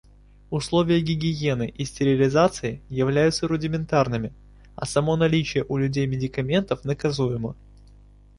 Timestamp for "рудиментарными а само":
3.47-5.15